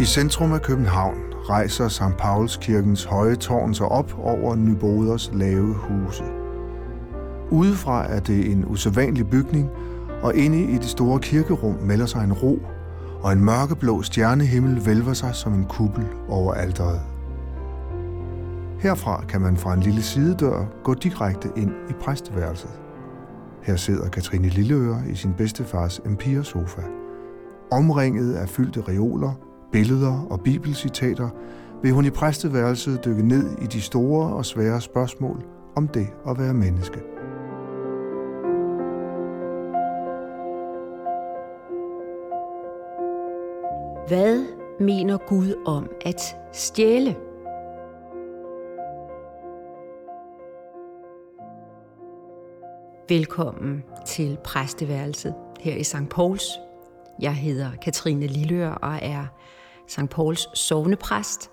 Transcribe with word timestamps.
I 0.00 0.04
centrum 0.04 0.52
af 0.52 0.62
København 0.62 1.16
rejser 1.48 1.88
St. 1.88 2.16
Pauls 2.18 2.56
kirkens 2.56 3.04
høje 3.04 3.36
tårn 3.36 3.74
sig 3.74 3.86
op 3.86 4.18
over 4.18 4.54
Nyboders 4.54 5.30
lave 5.34 5.74
huse. 5.74 6.24
Udefra 7.50 8.06
er 8.12 8.20
det 8.20 8.50
en 8.50 8.64
usædvanlig 8.66 9.30
bygning, 9.30 9.70
og 10.22 10.34
inde 10.34 10.62
i 10.62 10.74
det 10.74 10.84
store 10.84 11.20
kirkerum 11.20 11.74
melder 11.82 12.06
sig 12.06 12.24
en 12.24 12.32
ro, 12.32 12.58
og 13.22 13.32
en 13.32 13.44
mørkeblå 13.44 14.02
stjernehimmel 14.02 14.86
vælver 14.86 15.12
sig 15.12 15.34
som 15.34 15.54
en 15.54 15.64
kuppel 15.64 16.04
over 16.28 16.52
alteret. 16.52 17.00
Herfra 18.78 19.24
kan 19.28 19.40
man 19.40 19.56
fra 19.56 19.74
en 19.74 19.80
lille 19.80 20.02
sidedør 20.02 20.64
gå 20.84 20.94
direkte 20.94 21.48
ind 21.56 21.70
i 21.90 21.92
præsteværelset. 21.92 22.80
Her 23.62 23.76
sidder 23.76 24.08
Katrine 24.08 24.48
Lilleøre 24.48 25.02
i 25.10 25.14
sin 25.14 25.32
bedstefars 25.32 26.00
Empire-sofa. 26.04 26.82
Omringet 27.70 28.34
af 28.34 28.48
fyldte 28.48 28.82
reoler, 28.88 29.47
billeder 29.72 30.26
og 30.30 30.40
bibelcitater, 30.40 31.28
vil 31.82 31.92
hun 31.92 32.04
i 32.04 32.10
præsteværelset 32.10 33.04
dykke 33.04 33.28
ned 33.28 33.58
i 33.62 33.66
de 33.66 33.80
store 33.80 34.34
og 34.34 34.46
svære 34.46 34.80
spørgsmål 34.80 35.44
om 35.76 35.88
det 35.88 36.08
at 36.28 36.38
være 36.38 36.54
menneske. 36.54 37.00
Hvad 44.08 44.46
mener 44.80 45.18
Gud 45.26 45.62
om 45.66 45.90
at 46.04 46.36
stjæle? 46.52 47.16
Velkommen 53.08 53.84
til 54.06 54.38
præsteværelset 54.44 55.34
her 55.60 55.76
i 55.76 55.82
St. 55.84 56.08
Pauls. 56.10 56.44
Jeg 57.20 57.34
hedder 57.34 57.70
Katrine 57.82 58.26
Lillør 58.26 58.70
og 58.70 58.98
er 59.02 59.26
St. 59.88 60.08
Pauls 60.10 60.58
sovnepræst. 60.58 61.50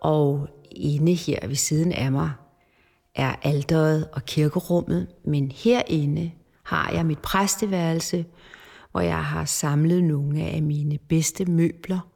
Og 0.00 0.48
inde 0.70 1.14
her 1.14 1.46
ved 1.46 1.54
siden 1.54 1.92
af 1.92 2.12
mig 2.12 2.30
er 3.14 3.34
alderet 3.42 4.08
og 4.12 4.24
kirkerummet, 4.24 5.08
men 5.24 5.50
herinde 5.50 6.32
har 6.62 6.90
jeg 6.92 7.06
mit 7.06 7.18
præsteværelse, 7.18 8.24
hvor 8.90 9.00
jeg 9.00 9.24
har 9.24 9.44
samlet 9.44 10.04
nogle 10.04 10.42
af 10.42 10.62
mine 10.62 10.98
bedste 11.08 11.44
møbler, 11.44 12.08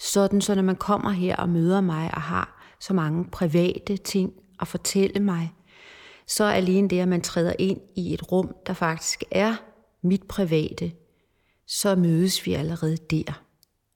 sådan 0.00 0.40
så 0.40 0.54
når 0.54 0.62
man 0.62 0.76
kommer 0.76 1.10
her 1.10 1.36
og 1.36 1.48
møder 1.48 1.80
mig 1.80 2.10
og 2.14 2.22
har 2.22 2.76
så 2.80 2.94
mange 2.94 3.24
private 3.32 3.96
ting 3.96 4.32
at 4.60 4.68
fortælle 4.68 5.20
mig, 5.20 5.52
så 6.26 6.44
alene 6.44 6.88
det, 6.88 7.00
at 7.00 7.08
man 7.08 7.20
træder 7.20 7.52
ind 7.58 7.80
i 7.96 8.14
et 8.14 8.32
rum, 8.32 8.54
der 8.66 8.72
faktisk 8.72 9.24
er 9.30 9.54
mit 10.02 10.22
private, 10.28 10.92
så 11.66 11.96
mødes 11.96 12.46
vi 12.46 12.54
allerede 12.54 12.96
der 12.96 13.42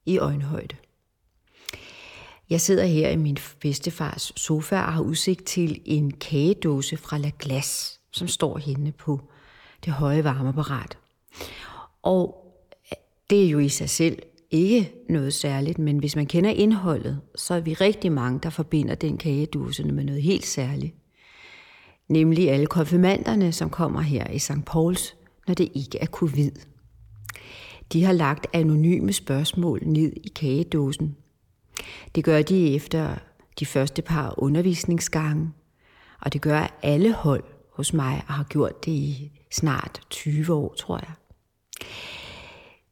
i 0.07 0.19
øjenhøjde. 0.19 0.77
Jeg 2.51 2.61
sidder 2.61 2.85
her 2.85 3.11
i 3.11 3.17
min 3.17 3.37
bedstefars 3.61 4.33
sofa 4.37 4.77
og 4.77 4.93
har 4.93 5.03
udsigt 5.03 5.45
til 5.45 5.81
en 5.85 6.11
kagedåse 6.11 6.97
fra 6.97 7.19
La 7.19 7.31
Glace, 7.39 8.01
som 8.13 8.29
står 8.29 8.59
henne 8.59 8.93
på 8.93 9.21
det 9.85 9.93
høje 9.93 10.25
varmeapparat. 10.25 10.99
Og 12.03 12.55
øh, 12.93 12.97
det 13.31 13.45
er 13.45 13.51
jo 13.51 13.59
i 13.59 13.69
sig 13.69 13.91
selv 13.91 14.19
ikke 14.51 14.93
noget 15.09 15.35
særligt, 15.35 15.79
men 15.79 15.99
hvis 15.99 16.17
man 16.17 16.27
kender 16.27 16.51
indholdet, 16.51 17.21
så 17.35 17.55
er 17.55 17.61
vi 17.61 17.75
rigtig 17.75 18.13
mange, 18.13 18.41
der 18.43 18.51
forbinder 18.51 18.95
den 18.95 19.19
kagedåse 19.19 19.85
med 19.85 20.05
noget 20.05 20.23
helt 20.23 20.47
særligt. 20.47 20.95
Nemlig 22.09 22.51
alle 22.51 22.67
konfirmanderne, 22.67 23.53
som 23.53 23.71
kommer 23.71 24.01
her 24.01 24.31
i 24.31 24.39
St. 24.39 24.65
Pauls, 24.67 25.17
når 25.47 25.55
det 25.55 25.69
ikke 25.75 25.99
er 25.99 26.07
covid. 26.07 26.51
De 27.93 28.05
har 28.05 28.13
lagt 28.13 28.47
anonyme 28.53 29.13
spørgsmål 29.13 29.83
ned 29.83 30.13
i 30.25 30.29
kagedåsen. 30.35 31.17
Det 32.15 32.25
gør 32.25 32.43
de 32.43 32.75
efter 32.75 33.15
de 33.61 33.67
første 33.67 34.03
par 34.03 34.35
undervisningsgange, 34.39 35.53
og 36.21 36.33
det 36.33 36.43
gør 36.43 36.79
alle 36.83 37.13
hold 37.13 37.45
hos 37.73 37.93
mig 37.93 38.25
og 38.29 38.35
har 38.35 38.45
gjort 38.45 38.85
det 38.85 38.93
i 38.93 39.33
snart 39.53 40.01
20 40.11 40.53
år, 40.53 40.75
tror 40.75 40.97
jeg. 40.99 41.13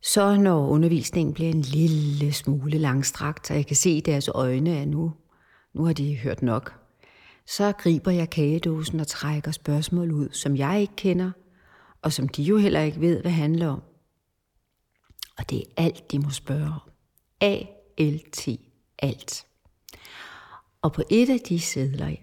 Så 0.03 0.37
når 0.37 0.69
undervisningen 0.69 1.35
bliver 1.35 1.51
en 1.51 1.61
lille 1.61 2.33
smule 2.33 2.79
langstrakt, 2.79 3.51
og 3.51 3.57
jeg 3.57 3.67
kan 3.67 3.77
se 3.77 3.91
i 3.91 4.01
deres 4.01 4.29
øjne, 4.29 4.79
at 4.79 4.89
nu, 4.89 5.13
nu 5.75 5.85
har 5.85 5.93
de 5.93 6.19
hørt 6.19 6.43
nok, 6.43 6.75
så 7.47 7.73
griber 7.73 8.11
jeg 8.11 8.31
kagedåsen 8.31 9.01
og 9.01 9.07
trækker 9.07 9.51
spørgsmål 9.51 10.13
ud, 10.13 10.29
som 10.33 10.57
jeg 10.57 10.81
ikke 10.81 10.97
kender, 10.97 11.31
og 12.03 12.13
som 12.13 12.29
de 12.29 12.43
jo 12.43 12.57
heller 12.57 12.81
ikke 12.81 13.01
ved, 13.01 13.21
hvad 13.21 13.31
handler 13.31 13.69
om. 13.69 13.83
Og 15.39 15.51
det 15.51 15.59
er 15.59 15.65
alt, 15.77 16.13
de 16.13 16.19
må 16.19 16.31
spørge 16.31 16.67
om. 16.67 16.91
A-L-T. 17.41 18.49
Alt. 18.99 19.47
Og 20.83 20.93
på 20.93 21.03
et 21.11 21.31
af 21.31 21.41
de 21.49 21.61
sædler 21.61 22.17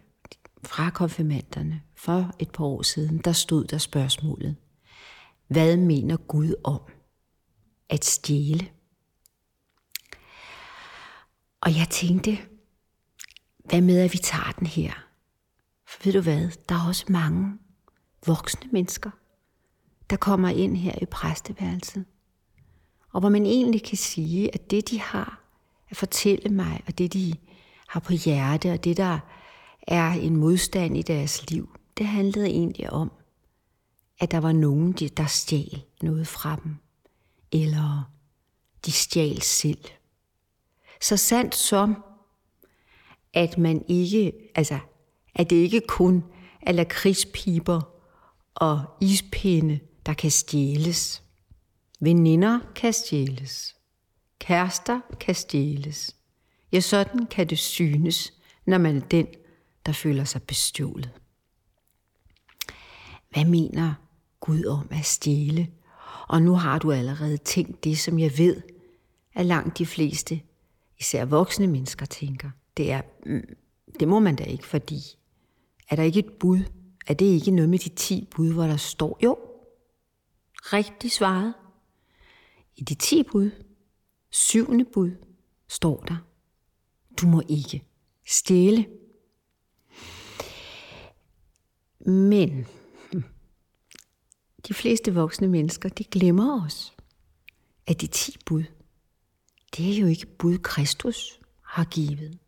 fra 0.64 0.90
konfirmanderne 0.90 1.82
for 1.96 2.32
et 2.40 2.52
par 2.52 2.64
år 2.64 2.82
siden, 2.82 3.18
der 3.18 3.32
stod 3.32 3.66
der 3.66 3.78
spørgsmålet. 3.78 4.56
Hvad 5.48 5.78
mener 5.78 6.18
Gud 6.18 6.56
om 6.64 6.82
at 7.90 8.06
stjæle? 8.06 8.70
Og 11.62 11.78
jeg 11.78 11.88
tænkte, 11.92 12.38
hvad 13.66 13.82
med 13.82 14.00
at 14.00 14.14
vi 14.14 14.18
tager 14.18 14.52
den 14.52 14.68
her? 14.68 14.94
For 15.88 16.04
ved 16.04 16.14
du 16.14 16.22
hvad, 16.22 16.50
der 16.70 16.76
er 16.76 16.88
også 16.88 17.06
mange 17.10 17.58
voksne 18.26 18.70
mennesker, 18.72 19.12
der 20.10 20.16
kommer 20.16 20.50
ind 20.50 20.78
her 20.78 20.96
i 21.02 21.06
præsteværelset. 21.06 22.06
Og 23.12 23.20
hvor 23.20 23.30
man 23.30 23.46
egentlig 23.46 23.84
kan 23.84 23.98
sige, 23.98 24.54
at 24.54 24.72
det 24.72 24.90
de 24.90 25.00
har 25.00 25.43
at 25.94 25.98
fortælle 25.98 26.50
mig, 26.50 26.82
og 26.88 26.98
det 26.98 27.14
de 27.14 27.36
har 27.88 28.00
på 28.00 28.14
hjerte, 28.14 28.72
og 28.72 28.84
det 28.84 28.98
der 28.98 29.20
er 29.88 30.12
en 30.12 30.36
modstand 30.36 30.98
i 30.98 31.02
deres 31.02 31.50
liv, 31.50 31.78
det 31.98 32.06
handlede 32.06 32.48
egentlig 32.48 32.90
om, 32.90 33.12
at 34.20 34.32
der 34.32 34.38
var 34.38 34.52
nogen, 34.52 34.94
der 34.94 35.26
stjal 35.26 35.84
noget 36.02 36.28
fra 36.28 36.60
dem, 36.64 36.76
eller 37.52 38.12
de 38.86 38.92
stjal 38.92 39.42
selv. 39.42 39.84
Så 41.02 41.18
sandt 41.18 41.56
som, 41.56 42.04
at 43.34 43.58
man 43.58 43.86
ikke, 43.88 44.34
altså, 44.56 44.80
at 45.36 45.50
det 45.50 45.56
ikke 45.56 45.82
kun 45.88 46.24
er 46.62 46.72
lakridspiber 46.72 47.82
og 48.56 48.86
ispinde, 49.02 49.80
der 50.06 50.14
kan 50.14 50.32
stjæles. 50.32 51.24
Veninder 52.00 52.60
kan 52.76 52.94
stjæles. 52.94 53.76
Kærester 54.44 55.00
kan 55.20 55.36
stjæles. 55.36 56.16
Ja, 56.72 56.80
sådan 56.80 57.26
kan 57.26 57.50
det 57.50 57.60
synes, 57.60 58.34
når 58.66 58.78
man 58.78 58.98
er 58.98 59.02
den, 59.02 59.28
der 59.86 59.92
føler 59.92 60.24
sig 60.24 60.44
bestjålet. 60.44 61.12
Hvad 63.30 63.46
mener 63.46 63.94
Gud 64.40 64.66
om 64.66 64.88
at 64.92 65.06
stjæle? 65.06 65.68
Og 66.28 66.42
nu 66.42 66.56
har 66.56 66.80
du 66.80 66.92
allerede 66.92 67.38
tænkt 67.38 67.84
det, 67.84 68.00
som 68.00 68.20
jeg 68.20 68.38
ved, 68.38 68.62
at 69.36 69.46
langt 69.46 69.78
de 69.78 69.86
fleste, 69.86 70.42
især 71.00 71.26
voksne 71.26 71.68
mennesker, 71.68 72.06
tænker. 72.06 72.50
Det 72.78 72.92
er, 72.92 73.02
mm, 73.26 73.56
det 74.00 74.08
må 74.08 74.20
man 74.20 74.36
da 74.36 74.44
ikke, 74.44 74.68
fordi 74.68 75.00
er 75.90 75.96
der 75.96 76.04
ikke 76.04 76.20
et 76.20 76.34
bud? 76.40 76.60
Er 77.08 77.14
det 77.14 77.26
ikke 77.26 77.52
noget 77.52 77.70
med 77.70 77.80
de 77.80 77.90
ti 77.90 78.28
bud, 78.36 78.54
hvor 78.54 78.68
der 78.68 78.78
står, 78.78 79.20
jo, 79.24 79.38
rigtig 80.56 81.12
svaret. 81.12 81.54
I 82.76 82.84
de 82.84 82.96
ti 82.96 83.24
bud, 83.24 83.52
syvende 84.34 84.86
bud, 84.86 85.12
står 85.68 86.04
der, 86.04 86.18
du 87.22 87.28
må 87.28 87.42
ikke 87.48 87.84
stjæle. 88.26 88.88
Men 92.06 92.66
de 94.68 94.74
fleste 94.74 95.14
voksne 95.14 95.48
mennesker, 95.48 95.90
de 95.90 96.04
glemmer 96.04 96.66
os, 96.66 96.94
at 97.88 98.02
de 98.02 98.08
ti 98.08 98.38
bud, 98.46 98.64
det 99.78 99.94
er 99.96 100.00
jo 100.00 100.08
ikke 100.08 100.26
bud, 100.26 100.58
Kristus 100.58 101.40
har 101.62 101.86
givet. 101.86 102.40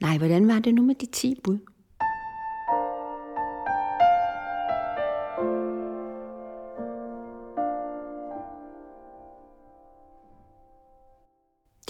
Nej, 0.00 0.18
hvordan 0.18 0.48
var 0.48 0.58
det 0.58 0.74
nu 0.74 0.82
med 0.82 0.94
de 0.94 1.06
ti 1.06 1.34
bud? 1.44 1.58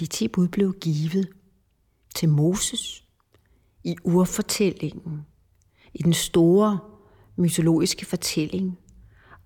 De 0.00 0.06
ti 0.06 0.28
bud 0.28 0.48
blev 0.48 0.74
givet 0.80 1.28
til 2.14 2.28
Moses 2.28 3.04
i 3.84 3.96
urfortællingen, 4.04 5.26
i 5.94 6.02
den 6.02 6.12
store 6.12 6.78
mytologiske 7.36 8.06
fortælling 8.06 8.78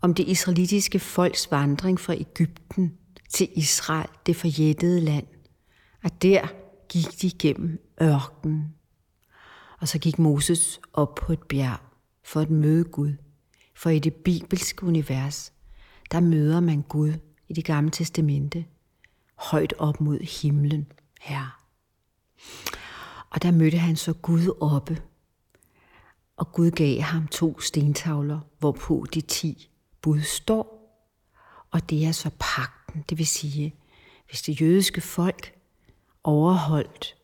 om 0.01 0.15
det 0.15 0.29
israelitiske 0.29 0.99
folks 0.99 1.51
vandring 1.51 2.01
fra 2.01 2.15
Ægypten 2.15 2.99
til 3.31 3.49
Israel, 3.55 4.09
det 4.27 4.37
forjættede 4.37 5.01
land. 5.01 5.27
Og 6.05 6.23
der 6.23 6.47
gik 6.89 7.23
de 7.23 7.31
gennem 7.39 7.79
ørkenen. 8.03 8.75
Og 9.81 9.89
så 9.89 9.99
gik 9.99 10.19
Moses 10.19 10.81
op 10.93 11.15
på 11.15 11.33
et 11.33 11.43
bjerg 11.43 11.79
for 12.25 12.41
at 12.41 12.51
møde 12.51 12.85
Gud. 12.85 13.13
For 13.77 13.91
i 13.91 13.99
det 13.99 14.15
bibelske 14.15 14.87
univers, 14.87 15.53
der 16.13 16.21
møder 16.21 16.61
man 16.61 16.83
Gud 16.83 17.13
i 17.49 17.53
det 17.53 17.65
gamle 17.65 17.91
testamente, 17.91 18.65
højt 19.39 19.75
op 19.79 20.01
mod 20.01 20.19
himlen, 20.43 20.93
herre. 21.21 21.51
Og 23.31 23.43
der 23.43 23.51
mødte 23.51 23.79
han 23.79 23.97
så 23.97 24.13
Gud 24.13 24.59
oppe, 24.61 25.03
og 26.37 26.53
Gud 26.53 26.71
gav 26.71 27.01
ham 27.01 27.29
to 27.29 27.61
stentavler, 27.61 28.41
hvorpå 28.59 29.07
de 29.15 29.21
ti 29.21 29.71
bud 30.03 30.21
står. 30.21 30.79
Og 31.71 31.91
det 31.91 32.07
er 32.07 32.13
så 32.13 32.31
pakten, 32.39 33.05
det 33.09 33.19
vil 33.19 33.27
sige, 33.27 33.75
hvis 34.29 34.43
det 34.43 34.61
jødiske 34.61 35.01
folk 35.01 35.55
overholdt 36.25 37.17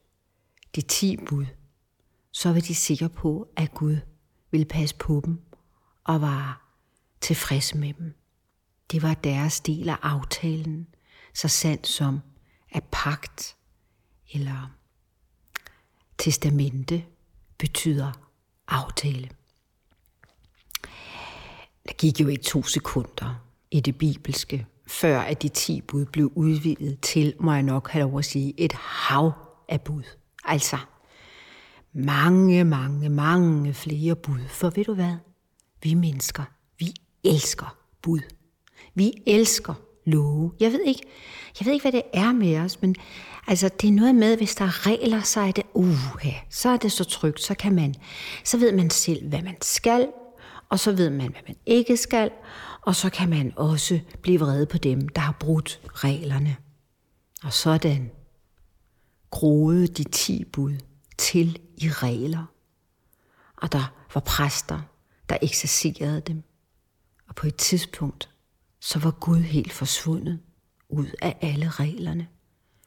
de 0.74 0.80
ti 0.80 1.16
bud, 1.16 1.46
så 2.30 2.52
var 2.52 2.60
de 2.60 2.74
sikre 2.74 3.08
på, 3.08 3.48
at 3.56 3.74
Gud 3.74 3.96
ville 4.50 4.64
passe 4.64 4.96
på 4.96 5.22
dem 5.24 5.40
og 6.04 6.20
var 6.20 6.64
tilfreds 7.20 7.74
med 7.74 7.94
dem. 7.94 8.14
Det 8.90 9.02
var 9.02 9.14
deres 9.14 9.60
del 9.60 9.88
af 9.88 9.96
aftalen, 10.02 10.86
så 11.34 11.48
sandt 11.48 11.86
som 11.86 12.20
at 12.72 12.84
pagt 12.92 13.56
eller 14.32 14.70
testamente 16.18 17.04
betyder 17.58 18.12
aftale. 18.68 19.30
Der 21.86 21.92
gik 21.98 22.20
jo 22.20 22.28
ikke 22.28 22.42
to 22.42 22.62
sekunder 22.62 23.46
i 23.70 23.80
det 23.80 23.98
bibelske, 23.98 24.66
før 24.86 25.20
at 25.20 25.42
de 25.42 25.48
ti 25.48 25.80
bud 25.80 26.04
blev 26.04 26.32
udvidet 26.34 27.00
til, 27.00 27.34
må 27.40 27.52
jeg 27.52 27.62
nok 27.62 27.88
have 27.88 28.02
lov 28.02 28.18
at 28.18 28.24
sige, 28.24 28.60
et 28.60 28.72
hav 28.72 29.32
af 29.68 29.80
bud. 29.80 30.02
Altså 30.44 30.78
mange, 31.92 32.64
mange, 32.64 33.08
mange 33.08 33.74
flere 33.74 34.16
bud. 34.16 34.48
For 34.48 34.70
ved 34.70 34.84
du 34.84 34.94
hvad? 34.94 35.16
Vi 35.82 35.94
mennesker, 35.94 36.44
vi 36.78 36.94
elsker 37.24 37.76
bud. 38.02 38.20
Vi 38.94 39.12
elsker 39.26 39.74
love. 40.04 40.52
Jeg 40.60 40.72
ved 40.72 40.80
ikke, 40.80 41.02
jeg 41.60 41.66
ved 41.66 41.72
ikke 41.72 41.84
hvad 41.84 41.92
det 41.92 42.02
er 42.12 42.32
med 42.32 42.58
os, 42.58 42.82
men 42.82 42.96
altså, 43.46 43.70
det 43.80 43.88
er 43.88 43.92
noget 43.92 44.14
med, 44.14 44.36
hvis 44.36 44.54
der 44.54 44.64
er 44.64 44.86
regler, 44.86 45.20
så 45.20 45.40
er 45.40 45.52
det, 45.52 45.64
uh, 45.74 46.26
så 46.50 46.68
er 46.68 46.76
det 46.76 46.92
så 46.92 47.04
trygt, 47.04 47.40
så 47.40 47.54
kan 47.54 47.74
man, 47.74 47.94
så 48.44 48.58
ved 48.58 48.72
man 48.72 48.90
selv, 48.90 49.28
hvad 49.28 49.42
man 49.42 49.56
skal, 49.62 50.08
og 50.68 50.80
så 50.80 50.92
ved 50.92 51.10
man, 51.10 51.30
hvad 51.30 51.42
man 51.48 51.56
ikke 51.66 51.96
skal, 51.96 52.30
og 52.82 52.94
så 52.94 53.10
kan 53.10 53.30
man 53.30 53.52
også 53.56 54.00
blive 54.22 54.40
vred 54.40 54.66
på 54.66 54.78
dem, 54.78 55.08
der 55.08 55.20
har 55.20 55.36
brudt 55.40 55.80
reglerne. 55.92 56.56
Og 57.44 57.52
sådan 57.52 58.10
groede 59.30 59.86
de 59.86 60.04
ti 60.04 60.44
bud 60.44 60.74
til 61.18 61.58
i 61.76 61.88
regler. 61.88 62.44
Og 63.56 63.72
der 63.72 63.94
var 64.14 64.20
præster, 64.20 64.80
der 65.28 65.36
eksercerede 65.42 66.20
dem. 66.20 66.42
Og 67.28 67.34
på 67.34 67.46
et 67.46 67.56
tidspunkt, 67.56 68.33
så 68.84 68.98
var 68.98 69.10
Gud 69.10 69.40
helt 69.40 69.72
forsvundet 69.72 70.40
ud 70.88 71.06
af 71.22 71.38
alle 71.40 71.68
reglerne. 71.68 72.28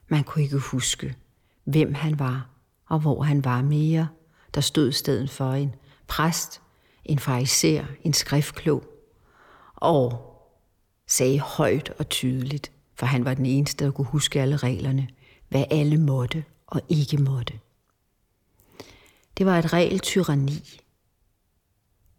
Man 0.08 0.24
kunne 0.24 0.44
ikke 0.44 0.58
huske, 0.58 1.16
hvem 1.64 1.94
han 1.94 2.18
var 2.18 2.50
og 2.86 3.00
hvor 3.00 3.22
han 3.22 3.44
var 3.44 3.62
mere. 3.62 4.08
Der 4.54 4.60
stod 4.60 4.92
stedet 4.92 5.30
for 5.30 5.52
en 5.52 5.74
præst, 6.06 6.62
en 7.04 7.18
fariser, 7.18 7.84
en 8.02 8.12
skriftklog, 8.12 8.84
og 9.74 10.34
sagde 11.06 11.40
højt 11.40 11.92
og 11.98 12.08
tydeligt, 12.08 12.72
for 12.94 13.06
han 13.06 13.24
var 13.24 13.34
den 13.34 13.46
eneste, 13.46 13.84
der 13.84 13.90
kunne 13.90 14.06
huske 14.06 14.40
alle 14.40 14.56
reglerne, 14.56 15.08
hvad 15.48 15.64
alle 15.70 15.96
måtte 15.96 16.44
og 16.66 16.80
ikke 16.88 17.16
måtte. 17.16 17.60
Det 19.38 19.46
var 19.46 19.58
et 19.58 19.72
regeltyranni. 19.72 20.80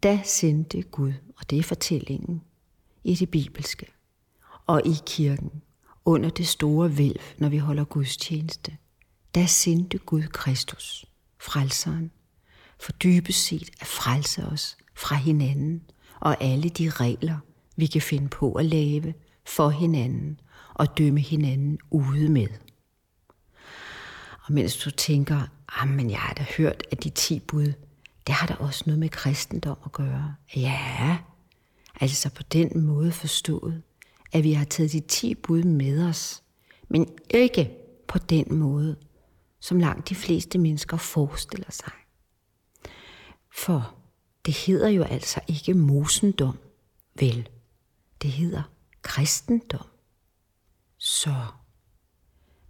Da 0.03 0.21
sendte 0.25 0.81
Gud, 0.81 1.13
og 1.37 1.49
det 1.49 1.59
er 1.59 1.63
fortællingen 1.63 2.41
i 3.09 3.15
det 3.15 3.29
bibelske, 3.29 3.85
og 4.67 4.81
i 4.85 4.95
kirken, 5.05 5.61
under 6.05 6.29
det 6.29 6.47
store 6.47 6.97
vælv, 6.97 7.19
når 7.37 7.49
vi 7.49 7.57
holder 7.57 7.83
gudstjeneste, 7.83 8.77
da 9.35 9.45
sendte 9.45 9.97
Gud 9.97 10.23
Kristus, 10.23 11.05
frelseren, 11.39 12.11
for 12.79 12.91
dybest 12.91 13.45
set 13.45 13.69
at 13.81 13.87
frelse 13.87 14.45
os 14.45 14.77
fra 14.95 15.15
hinanden 15.15 15.81
og 16.19 16.43
alle 16.43 16.69
de 16.69 16.89
regler, 16.89 17.37
vi 17.75 17.85
kan 17.85 18.01
finde 18.01 18.27
på 18.27 18.53
at 18.53 18.65
lave 18.65 19.13
for 19.45 19.69
hinanden 19.69 20.39
og 20.73 20.97
dømme 20.97 21.19
hinanden 21.19 21.79
ude 21.91 22.29
med. 22.29 22.47
Og 24.45 24.53
mens 24.53 24.77
du 24.77 24.91
tænker, 24.91 25.41
ah, 25.67 25.87
men 25.87 26.09
jeg 26.09 26.19
har 26.19 26.33
da 26.33 26.45
hørt, 26.57 26.83
at 26.91 27.03
de 27.03 27.09
ti 27.09 27.39
bud, 27.39 27.73
det 28.27 28.35
har 28.35 28.47
da 28.47 28.53
også 28.53 28.83
noget 28.85 28.99
med 28.99 29.09
kristendom 29.09 29.77
at 29.85 29.91
gøre. 29.91 30.35
Ja, 30.55 31.17
altså 31.99 32.29
på 32.29 32.43
den 32.43 32.85
måde 32.85 33.11
forstået, 33.11 33.81
at 34.31 34.43
vi 34.43 34.53
har 34.53 34.65
taget 34.65 34.91
de 34.91 34.99
ti 34.99 35.35
bud 35.35 35.63
med 35.63 36.07
os, 36.09 36.43
men 36.89 37.07
ikke 37.29 37.71
på 38.07 38.17
den 38.17 38.55
måde, 38.55 38.95
som 39.59 39.79
langt 39.79 40.09
de 40.09 40.15
fleste 40.15 40.57
mennesker 40.57 40.97
forestiller 40.97 41.71
sig. 41.71 41.91
For 43.55 43.95
det 44.45 44.53
hedder 44.53 44.89
jo 44.89 45.03
altså 45.03 45.39
ikke 45.47 45.73
mosendom, 45.73 46.57
vel? 47.19 47.49
Det 48.21 48.31
hedder 48.31 48.63
kristendom. 49.01 49.87
Så 50.97 51.35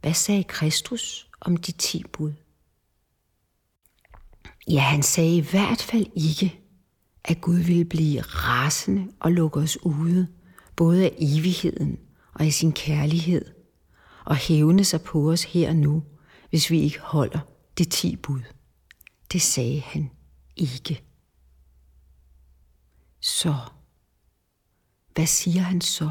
hvad 0.02 0.14
sagde 0.14 0.44
Kristus 0.44 1.30
om 1.42 1.58
de 1.58 1.72
ti 1.72 2.04
bud? 2.14 2.34
Ja, 4.68 4.80
han 4.80 5.04
sagde 5.04 5.38
i 5.38 5.50
hvert 5.52 5.82
fald 5.82 6.06
ikke, 6.16 6.60
at 7.24 7.42
Gud 7.42 7.58
ville 7.58 7.86
blive 7.86 8.22
rasende 8.22 9.08
og 9.20 9.32
lukke 9.32 9.60
os 9.60 9.78
ude, 9.84 10.28
både 10.76 11.06
af 11.06 11.16
evigheden 11.18 12.00
og 12.34 12.46
af 12.46 12.54
sin 12.54 12.72
kærlighed, 12.72 13.46
og 14.26 14.36
hævne 14.36 14.84
sig 14.84 15.02
på 15.02 15.32
os 15.32 15.44
her 15.44 15.70
og 15.70 15.76
nu, 15.76 16.04
hvis 16.50 16.70
vi 16.70 16.80
ikke 16.80 17.00
holder 17.00 17.40
de 17.78 17.84
ti 17.84 18.16
bud. 18.16 18.42
Det 19.32 19.42
sagde 19.42 19.80
han 19.80 20.12
ikke. 20.56 21.04
Så, 23.22 23.56
hvad 25.14 25.28
siger 25.28 25.62
han 25.62 25.82
så, 25.82 26.10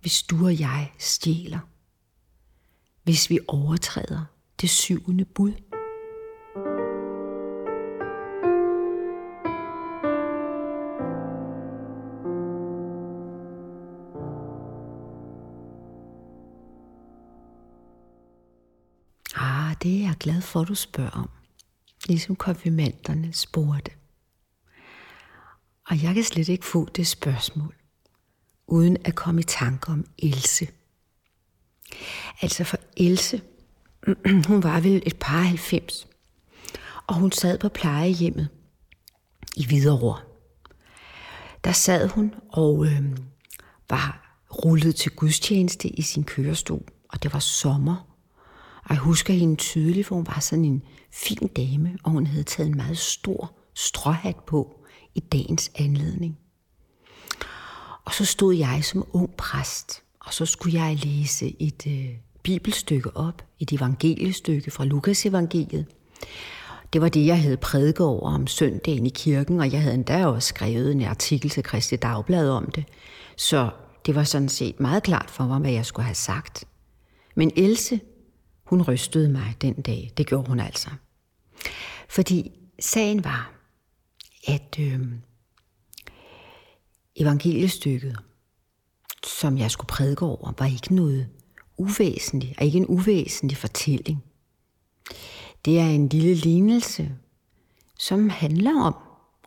hvis 0.00 0.22
du 0.22 0.44
og 0.44 0.60
jeg 0.60 0.92
stjæler? 0.98 1.58
Hvis 3.02 3.30
vi 3.30 3.38
overtræder 3.48 4.24
det 4.60 4.70
syvende 4.70 5.24
bud? 5.24 5.71
Glad 20.22 20.40
for, 20.40 20.60
at 20.60 20.68
du 20.68 20.74
spørger 20.74 21.10
om. 21.10 21.30
Ligesom 22.06 22.36
konfirmanderne 22.36 23.32
spurgte. 23.32 23.90
Og 25.88 26.02
jeg 26.02 26.14
kan 26.14 26.24
slet 26.24 26.48
ikke 26.48 26.64
få 26.64 26.88
det 26.96 27.06
spørgsmål, 27.06 27.74
uden 28.66 28.96
at 29.04 29.14
komme 29.14 29.40
i 29.40 29.44
tanke 29.44 29.88
om 29.88 30.06
Else. 30.18 30.68
Altså 32.42 32.64
for 32.64 32.76
Else, 32.96 33.42
hun 34.48 34.62
var 34.62 34.80
vel 34.80 35.02
et 35.06 35.16
par 35.20 35.40
90, 35.40 36.08
og 37.06 37.14
hun 37.14 37.32
sad 37.32 37.58
på 37.58 37.68
plejehjemmet 37.68 38.48
i 39.56 39.66
Hvidovre. 39.66 40.20
Der 41.64 41.72
sad 41.72 42.08
hun 42.08 42.34
og 42.48 42.86
øh, 42.86 43.16
var 43.90 44.38
rullet 44.50 44.94
til 44.96 45.12
gudstjeneste 45.12 45.88
i 45.88 46.02
sin 46.02 46.24
kørestol, 46.24 46.88
og 47.08 47.22
det 47.22 47.32
var 47.32 47.38
sommer, 47.38 48.11
og 48.84 48.90
jeg 48.90 48.98
husker 48.98 49.34
hende 49.34 49.56
tydeligt, 49.56 50.06
for 50.06 50.14
hun 50.14 50.26
var 50.26 50.40
sådan 50.40 50.64
en 50.64 50.82
fin 51.12 51.50
dame, 51.56 51.98
og 52.04 52.10
hun 52.10 52.26
havde 52.26 52.44
taget 52.44 52.68
en 52.68 52.76
meget 52.76 52.98
stor 52.98 53.54
stråhat 53.74 54.36
på 54.46 54.76
i 55.14 55.20
dagens 55.20 55.70
anledning. 55.78 56.38
Og 58.04 58.14
så 58.14 58.24
stod 58.24 58.54
jeg 58.54 58.84
som 58.84 59.06
ung 59.12 59.30
præst, 59.36 60.02
og 60.20 60.34
så 60.34 60.46
skulle 60.46 60.82
jeg 60.82 60.98
læse 61.04 61.56
et 61.58 61.86
øh, 61.86 62.08
bibelstykke 62.42 63.16
op, 63.16 63.42
et 63.60 63.72
evangeliestykke 63.72 64.70
fra 64.70 64.84
Lukas 64.84 65.26
evangeliet. 65.26 65.86
Det 66.92 67.00
var 67.00 67.08
det, 67.08 67.26
jeg 67.26 67.42
havde 67.42 67.56
prædiket 67.56 68.06
over 68.06 68.30
om 68.30 68.46
søndagen 68.46 69.06
i 69.06 69.10
kirken, 69.10 69.60
og 69.60 69.72
jeg 69.72 69.82
havde 69.82 69.94
endda 69.94 70.26
også 70.26 70.48
skrevet 70.48 70.92
en 70.92 71.02
artikel 71.02 71.50
til 71.50 71.62
Kristi 71.62 71.96
Dagblad 71.96 72.50
om 72.50 72.70
det. 72.70 72.84
Så 73.36 73.70
det 74.06 74.14
var 74.14 74.24
sådan 74.24 74.48
set 74.48 74.80
meget 74.80 75.02
klart 75.02 75.30
for 75.30 75.44
mig, 75.44 75.58
hvad 75.58 75.72
jeg 75.72 75.86
skulle 75.86 76.04
have 76.04 76.14
sagt. 76.14 76.64
Men 77.34 77.52
Else, 77.56 78.00
hun 78.72 78.82
rystede 78.82 79.28
mig 79.28 79.56
den 79.60 79.74
dag. 79.82 80.12
Det 80.16 80.26
gjorde 80.26 80.48
hun 80.48 80.60
altså. 80.60 80.90
Fordi 82.08 82.52
sagen 82.80 83.24
var, 83.24 83.52
at 84.46 84.76
øh, 84.80 85.00
evangeliestykket, 87.16 88.18
som 89.26 89.58
jeg 89.58 89.70
skulle 89.70 89.88
prædike 89.88 90.22
over, 90.22 90.52
var 90.58 90.66
ikke 90.66 90.94
noget 90.94 91.28
uvæsentligt, 91.76 92.58
og 92.58 92.64
ikke 92.64 92.78
en 92.78 92.86
uvæsentlig 92.86 93.56
fortælling. 93.56 94.24
Det 95.64 95.78
er 95.78 95.86
en 95.86 96.08
lille 96.08 96.34
lignelse, 96.34 97.16
som 97.98 98.28
handler 98.28 98.82
om 98.82 98.94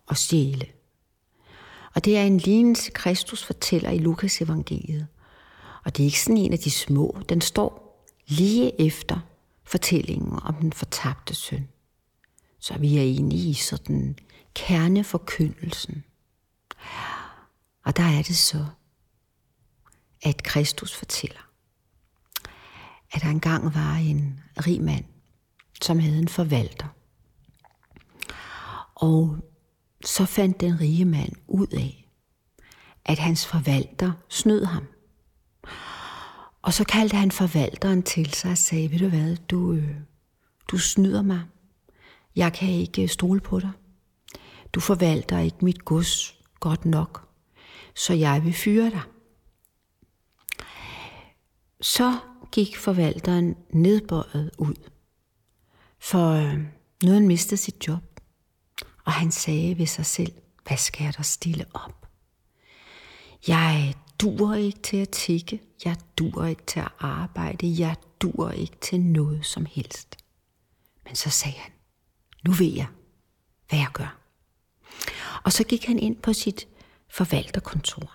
at 0.10 0.18
stjæle. 0.18 0.66
Og 1.96 2.06
det 2.06 2.18
er 2.18 2.24
en 2.24 2.38
lignelse, 2.38 2.92
Kristus 2.92 3.44
fortæller 3.44 3.90
i 3.90 3.98
Lukas 3.98 4.42
evangeliet. 4.42 5.08
Og 5.86 5.98
det 5.98 6.04
er 6.04 6.06
ikke 6.06 6.22
sådan 6.22 6.38
en 6.38 6.54
af 6.54 6.60
de 6.60 6.72
små. 6.72 7.18
Den 7.30 7.42
står 7.42 7.85
lige 8.28 8.82
efter 8.82 9.20
fortællingen 9.64 10.40
om 10.44 10.56
den 10.56 10.74
fortabte 10.74 11.36
søn. 11.36 11.68
Så 12.60 12.78
vi 12.78 12.98
er 12.98 13.04
inde 13.04 13.36
i 13.36 13.54
sådan 13.54 14.18
kerneforkyndelsen. 14.54 16.04
Og 17.86 17.98
der 17.98 18.04
er 18.04 18.22
det 18.22 18.38
så, 18.38 18.66
at 20.22 20.44
Kristus 20.44 20.96
fortæller, 20.96 21.50
at 23.12 23.22
der 23.22 23.30
engang 23.30 23.76
var 23.76 23.96
en 23.96 24.40
rig 24.68 24.82
mand, 24.82 25.06
som 25.82 26.00
havde 26.00 26.18
en 26.18 26.28
forvalter. 26.28 26.88
Og 28.96 29.38
så 30.06 30.26
fandt 30.26 30.62
den 30.62 30.82
rige 30.82 31.06
mand 31.06 31.32
ud 31.48 31.68
af, 31.68 32.10
at 33.06 33.20
hans 33.20 33.48
forvalter 33.48 34.12
snød 34.30 34.66
ham. 34.66 34.88
Og 36.66 36.74
så 36.74 36.84
kaldte 36.84 37.18
han 37.18 37.32
forvalteren 37.32 38.04
til 38.04 38.34
sig 38.34 38.52
og 38.52 38.58
sagde, 38.58 38.92
ved 38.92 39.00
du 39.00 39.10
hvad, 39.10 39.36
du, 39.36 39.74
øh, 39.74 39.96
du 40.72 40.78
snyder 40.78 41.22
mig. 41.22 41.42
Jeg 42.36 42.54
kan 42.54 42.70
ikke 42.70 43.04
øh, 43.04 43.10
stole 43.10 43.40
på 43.40 43.60
dig. 43.60 43.72
Du 44.74 44.80
forvalter 44.80 45.40
ikke 45.40 45.66
mit 45.66 45.86
gods 45.86 46.36
godt 46.60 46.86
nok, 46.86 47.28
så 47.96 48.14
jeg 48.14 48.44
vil 48.44 48.54
fyre 48.54 48.90
dig. 48.90 49.02
Så 51.82 52.20
gik 52.52 52.78
forvalteren 52.78 53.56
nedbøjet 53.70 54.52
ud, 54.58 54.90
for 56.00 56.32
øh, 56.32 56.60
nu 57.04 57.12
han 57.12 57.28
mistet 57.28 57.60
sit 57.60 57.88
job. 57.88 58.20
Og 59.06 59.12
han 59.12 59.32
sagde 59.32 59.78
ved 59.78 59.88
sig 59.88 60.06
selv, 60.06 60.34
hvad 60.68 60.78
skal 60.78 61.04
jeg 61.04 61.18
da 61.18 61.24
stille 61.24 61.66
op? 61.74 62.08
Jeg 63.48 63.94
dur 64.20 64.54
ikke 64.54 64.80
til 64.80 64.98
at 64.98 65.10
tikke, 65.10 65.62
jeg 65.86 65.98
dur 66.18 66.46
ikke 66.46 66.64
til 66.68 66.80
at 66.80 66.92
arbejde, 67.00 67.76
jeg 67.80 67.96
dur 68.22 68.52
ikke 68.52 68.78
til 68.82 69.00
noget 69.00 69.46
som 69.46 69.66
helst. 69.66 70.18
Men 71.06 71.16
så 71.16 71.30
sagde 71.30 71.58
han, 71.58 71.72
nu 72.46 72.52
ved 72.52 72.74
jeg, 72.74 72.88
hvad 73.70 73.80
jeg 73.80 73.90
gør. 73.94 74.18
Og 75.44 75.54
så 75.54 75.64
gik 75.64 75.86
han 75.86 76.00
ind 76.00 76.22
på 76.22 76.34
sit 76.34 76.68
forvalterkontor, 77.10 78.12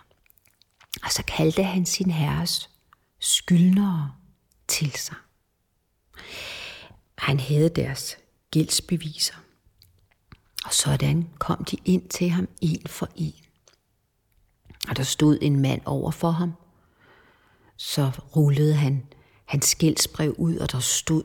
og 1.02 1.10
så 1.10 1.22
kaldte 1.22 1.62
han 1.62 1.86
sin 1.86 2.10
herres 2.10 2.70
skyldnere 3.18 4.14
til 4.68 4.92
sig. 4.92 5.16
Han 7.18 7.40
havde 7.40 7.68
deres 7.68 8.16
gældsbeviser, 8.50 9.34
og 10.64 10.74
sådan 10.74 11.28
kom 11.38 11.64
de 11.64 11.76
ind 11.84 12.08
til 12.08 12.30
ham 12.30 12.48
en 12.60 12.86
for 12.86 13.08
en. 13.16 13.34
Og 14.88 14.96
der 14.96 15.02
stod 15.02 15.38
en 15.42 15.60
mand 15.60 15.80
over 15.84 16.10
for 16.10 16.30
ham. 16.30 16.52
Så 17.76 18.10
rullede 18.36 18.74
han 18.74 19.06
hans 19.44 19.74
gældsbrev 19.74 20.34
ud, 20.38 20.56
og 20.56 20.72
der 20.72 20.78
stod, 20.78 21.22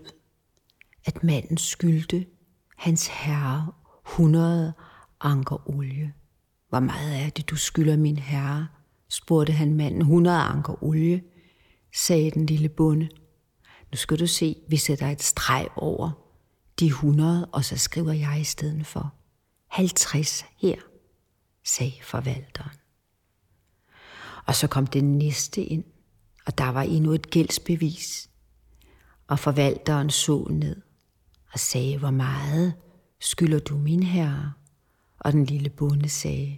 at 1.05 1.24
manden 1.24 1.57
skyldte 1.57 2.25
hans 2.77 3.07
herre 3.07 3.71
100 4.07 4.74
anker 5.21 5.69
olie. 5.69 6.13
Hvor 6.69 6.79
meget 6.79 7.25
er 7.25 7.29
det, 7.29 7.50
du 7.50 7.55
skylder 7.55 7.97
min 7.97 8.17
herre? 8.17 8.67
spurgte 9.09 9.53
han 9.53 9.74
manden. 9.74 10.01
100 10.01 10.38
anker 10.38 10.83
olie, 10.83 11.24
sagde 11.95 12.31
den 12.31 12.45
lille 12.45 12.69
bonde. 12.69 13.09
Nu 13.91 13.97
skal 13.97 14.19
du 14.19 14.27
se, 14.27 14.55
vi 14.69 14.77
sætter 14.77 15.07
et 15.07 15.24
streg 15.24 15.67
over 15.75 16.12
de 16.79 16.85
100, 16.85 17.45
og 17.45 17.65
så 17.65 17.77
skriver 17.77 18.13
jeg 18.13 18.41
i 18.41 18.43
stedet 18.43 18.85
for 18.85 19.13
50 19.67 20.45
her, 20.57 20.75
sagde 21.63 21.93
forvalteren. 22.03 22.77
Og 24.45 24.55
så 24.55 24.67
kom 24.67 24.87
det 24.87 25.03
næste 25.03 25.63
ind, 25.63 25.83
og 26.45 26.57
der 26.57 26.69
var 26.69 26.81
endnu 26.81 27.11
et 27.11 27.29
gældsbevis. 27.29 28.29
Og 29.27 29.39
forvalteren 29.39 30.09
så 30.09 30.47
ned 30.49 30.81
og 31.53 31.59
sagde, 31.59 31.97
hvor 31.97 32.11
meget 32.11 32.73
skylder 33.19 33.59
du 33.59 33.77
min 33.77 34.03
herre? 34.03 34.53
Og 35.19 35.33
den 35.33 35.45
lille 35.45 35.69
bonde 35.69 36.09
sagde, 36.09 36.57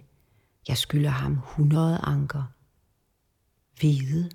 jeg 0.68 0.78
skylder 0.78 1.10
ham 1.10 1.32
100 1.32 2.00
anker. 2.02 2.44
Hvide. 3.78 4.30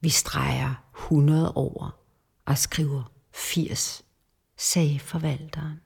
Vi 0.00 0.08
streger 0.08 0.74
100 0.96 1.52
over 1.52 1.98
og 2.44 2.58
skriver 2.58 3.12
80, 3.32 4.04
sagde 4.56 4.98
forvalteren. 4.98 5.80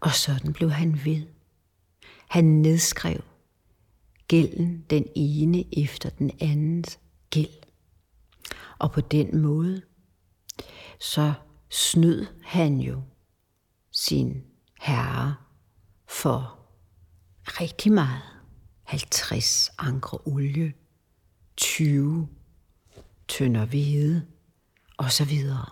Og 0.00 0.10
sådan 0.10 0.52
blev 0.52 0.70
han 0.70 1.04
ved. 1.04 1.26
Han 2.28 2.44
nedskrev 2.44 3.20
gælden 4.32 4.84
den 4.90 5.06
ene 5.14 5.82
efter 5.82 6.10
den 6.10 6.30
andens 6.40 6.98
gæld. 7.30 7.62
Og 8.78 8.92
på 8.92 9.00
den 9.00 9.42
måde, 9.42 9.82
så 11.00 11.32
snød 11.70 12.26
han 12.44 12.76
jo 12.80 13.02
sin 13.90 14.42
herre 14.80 15.34
for 16.08 16.58
rigtig 17.46 17.92
meget. 17.92 18.22
50 18.82 19.70
ankre 19.78 20.18
olie, 20.24 20.72
20 21.56 22.28
tønder 23.28 23.66
hvede 23.66 24.26
og 24.96 25.12
så 25.12 25.24
videre. 25.24 25.70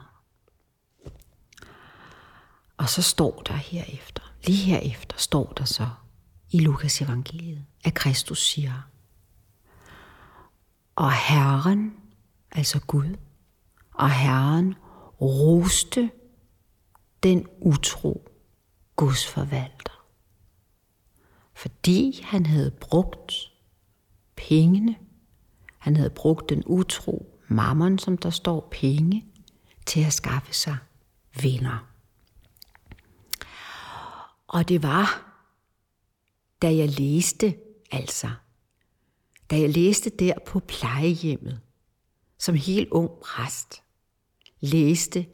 Og 2.77 2.89
så 2.89 3.03
står 3.03 3.43
der 3.43 3.55
herefter, 3.55 4.33
lige 4.47 4.65
herefter 4.65 5.17
står 5.19 5.53
der 5.53 5.65
så 5.65 5.89
i 6.51 6.61
Lukas 6.61 7.01
evangeliet, 7.01 7.65
at 7.85 7.95
Kristus 7.95 8.51
siger, 8.51 8.91
og 10.97 11.13
Herren, 11.13 11.95
altså 12.51 12.81
Gud, 12.81 13.17
og 13.95 14.11
Herren 14.11 14.75
roste 15.21 16.11
den 17.23 17.47
utro 17.61 18.31
Guds 18.97 19.27
forvalter, 19.27 20.05
Fordi 21.55 22.21
han 22.25 22.47
havde 22.47 22.71
brugt 22.71 23.35
pengene, 24.37 24.97
han 25.79 25.97
havde 25.97 26.11
brugt 26.11 26.49
den 26.49 26.63
utro 26.67 27.41
mammon, 27.49 27.99
som 27.99 28.19
der 28.19 28.31
står 28.31 28.69
penge, 28.71 29.27
til 29.87 30.05
at 30.05 30.13
skaffe 30.13 30.53
sig 30.55 30.77
venner. 31.43 31.87
Og 34.49 34.69
det 34.69 34.83
var, 34.83 35.30
da 36.63 36.75
jeg 36.77 36.89
læste, 36.89 37.55
altså, 37.91 38.31
da 39.51 39.61
jeg 39.61 39.71
læste 39.71 40.11
der 40.11 40.35
på 40.47 40.61
plejehjemmet, 40.61 41.61
som 42.39 42.55
helt 42.55 42.89
ung 42.91 43.11
præst, 43.23 43.83
læste, 44.61 45.27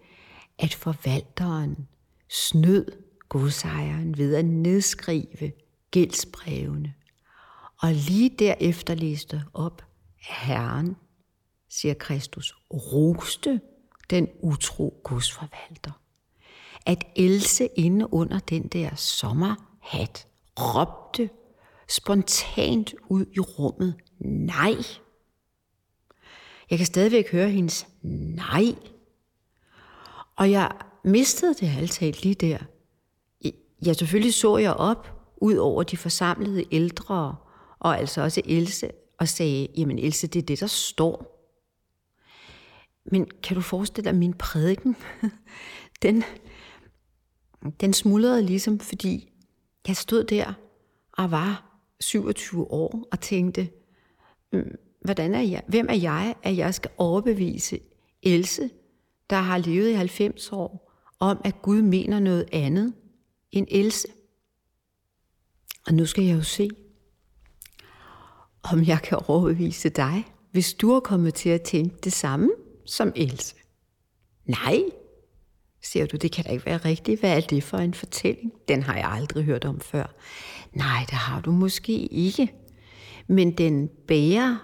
at 0.59 0.75
forvalteren 0.75 1.89
snød 2.29 2.87
godsejeren 3.29 4.19
ved 4.19 4.35
at 4.35 4.45
nedskrive 4.45 5.53
gældsbrevene, 5.91 6.95
og 7.83 7.93
lige 7.93 8.31
derefter 8.39 8.95
læste 8.95 9.45
op, 9.55 9.83
at 10.19 10.35
Herren, 10.47 10.97
siger 11.69 11.95
Kristus, 11.95 12.55
roste 12.71 13.61
den 14.11 14.29
utro 14.41 15.01
godsforvalter. 15.05 16.01
At 16.87 17.05
Else 17.17 17.69
inde 17.77 18.13
under 18.13 18.39
den 18.39 18.69
der 18.69 18.95
sommerhat 18.95 20.29
råbte 20.61 21.31
spontant 21.89 22.95
ud 23.09 23.27
i 23.33 23.41
rummet, 23.41 23.95
nej. 24.21 24.75
Jeg 26.71 26.79
kan 26.79 26.87
stadigvæk 26.87 27.33
høre 27.33 27.51
hendes 27.51 27.87
nej. 28.03 28.75
Og 30.37 30.51
jeg 30.51 30.71
mistede 31.05 31.55
det 31.55 31.71
altid 31.79 32.13
lige 32.13 32.35
der. 32.35 32.59
Ja, 33.87 33.93
selvfølgelig 33.93 34.35
så 34.35 34.57
jeg 34.57 34.73
op 34.73 35.13
ud 35.37 35.57
over 35.57 35.83
de 35.83 35.97
forsamlede 35.97 36.65
ældre, 36.73 37.37
og 37.79 37.99
altså 37.99 38.23
også 38.23 38.43
Else, 38.45 38.91
og 39.19 39.29
sagde, 39.29 39.69
jamen 39.77 39.99
Else, 39.99 40.27
det 40.27 40.43
er 40.43 40.47
det, 40.47 40.61
der 40.61 40.67
står. 40.67 41.33
Men 43.05 43.29
kan 43.43 43.55
du 43.55 43.61
forestille 43.61 44.11
dig, 44.11 44.19
min 44.19 44.35
prædiken, 44.35 44.97
den, 46.03 46.25
den 47.81 47.93
smuldrede 47.93 48.43
ligesom, 48.43 48.79
fordi 48.79 49.33
jeg 49.89 49.97
stod 49.97 50.25
der 50.25 50.53
og 51.13 51.31
var 51.31 51.81
27 52.01 52.71
år 52.71 53.09
og 53.13 53.21
tænkte, 53.21 53.69
mm, 54.53 54.77
hvordan 55.01 55.35
er 55.35 55.41
jeg, 55.41 55.63
hvem 55.69 55.87
er 55.89 55.95
jeg, 55.95 56.35
at 56.43 56.57
jeg 56.57 56.75
skal 56.75 56.91
overbevise 56.97 57.81
Else, 58.23 58.71
der 59.31 59.37
har 59.37 59.59
levet 59.59 59.91
i 59.91 59.93
90 59.93 60.53
år, 60.53 60.93
om 61.21 61.41
at 61.45 61.63
Gud 61.63 61.83
mener 61.83 62.21
noget 62.21 62.49
andet 62.53 62.95
end 63.53 63.67
Else. 63.71 64.09
Og 65.87 65.95
nu 65.95 66.07
skal 66.07 66.25
jeg 66.25 66.37
jo 66.37 66.43
se, 66.43 66.69
om 68.63 68.85
jeg 68.85 69.03
kan 69.03 69.19
overbevise 69.29 69.89
dig, 69.89 70.25
hvis 70.51 70.75
du 70.75 70.91
er 70.91 71.01
kommet 71.01 71.35
til 71.35 71.49
at 71.49 71.63
tænke 71.63 71.97
det 72.05 72.13
samme 72.13 72.51
som 72.87 73.13
Else. 73.17 73.57
Nej, 74.45 74.83
Siger 75.93 76.07
du, 76.07 76.17
det 76.17 76.33
kan 76.33 76.45
da 76.45 76.51
ikke 76.51 76.67
være 76.67 76.77
rigtigt. 76.77 77.21
Hvad 77.21 77.37
er 77.37 77.41
det 77.41 77.63
for 77.63 77.79
en 77.79 77.95
fortælling? 77.95 78.53
Den 78.69 78.83
har 78.83 78.97
jeg 78.97 79.11
aldrig 79.11 79.45
hørt 79.45 79.65
om 79.65 79.81
før. 79.81 80.15
Nej, 80.73 81.05
det 81.11 81.15
har 81.15 81.41
du 81.41 81.53
måske 81.53 81.93
ikke. 82.07 82.55
Men 83.27 83.53
den 83.53 83.89
bærer 84.09 84.57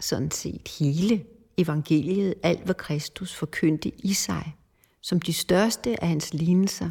sådan 0.00 0.30
set 0.30 0.76
hele 0.78 1.24
evangeliet, 1.56 2.34
alt 2.42 2.64
hvad 2.64 2.74
Kristus 2.74 3.34
forkyndte 3.34 3.92
i 3.98 4.12
sig, 4.12 4.56
som 5.00 5.20
de 5.20 5.32
største 5.32 6.02
af 6.02 6.08
hans 6.08 6.34
lignelser, 6.34 6.90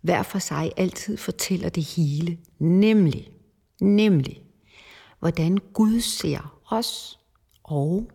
hver 0.00 0.22
for 0.22 0.38
sig 0.38 0.72
altid 0.76 1.16
fortæller 1.16 1.68
det 1.68 1.84
hele, 1.84 2.38
nemlig, 2.58 3.30
nemlig, 3.80 4.42
hvordan 5.18 5.58
Gud 5.72 6.00
ser 6.00 6.60
os 6.70 7.18
og 7.64 8.10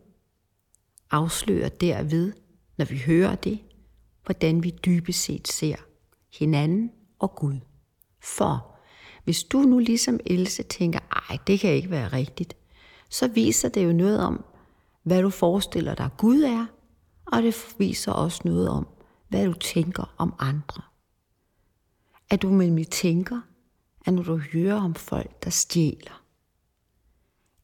afslører 1.12 1.70
derved, 1.70 2.34
når 2.78 2.86
vi 2.86 2.98
hører 2.98 3.36
det, 3.36 3.60
hvordan 4.30 4.64
vi 4.64 4.70
dybest 4.86 5.24
set 5.24 5.48
ser 5.48 5.76
hinanden 6.34 6.92
og 7.20 7.36
Gud. 7.36 7.60
For 8.24 8.76
hvis 9.24 9.44
du 9.44 9.60
nu 9.60 9.80
ligesom 9.80 10.20
Else 10.26 10.64
tænker, 10.64 11.00
ej, 11.30 11.38
det 11.48 11.60
kan 11.60 11.74
ikke 11.74 11.90
være 11.90 12.08
rigtigt, 12.08 12.58
så 13.10 13.28
viser 13.28 13.70
det 13.70 13.86
jo 13.86 13.94
noget 13.94 14.20
om, 14.20 14.46
hvad 15.04 15.22
du 15.22 15.30
forestiller 15.30 15.96
dig 15.96 16.10
Gud 16.18 16.42
er, 16.42 16.66
og 17.26 17.44
det 17.44 17.76
viser 17.78 18.12
også 18.12 18.42
noget 18.46 18.70
om, 18.70 18.88
hvad 19.30 19.46
du 19.46 19.54
tænker 19.54 20.16
om 20.18 20.34
andre. 20.40 20.82
At 22.30 22.42
du 22.42 22.50
nemlig 22.50 22.88
tænker, 22.88 23.42
at 24.06 24.14
når 24.14 24.24
du 24.24 24.38
hører 24.38 24.82
om 24.82 24.96
folk, 24.96 25.44
der 25.44 25.50
stjæler, 25.50 26.24